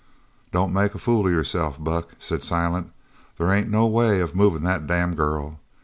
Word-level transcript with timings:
"Don't 0.51 0.73
make 0.73 0.95
a 0.95 0.97
fool 0.97 1.27
of 1.27 1.31
yourself, 1.31 1.77
Buck," 1.79 2.15
said 2.17 2.43
Silent. 2.43 2.91
"There 3.37 3.51
ain't 3.51 3.69
no 3.69 3.85
way 3.85 4.19
of 4.19 4.35
movin' 4.35 4.63
that 4.63 4.87
damn 4.87 5.13
girl. 5.13 5.59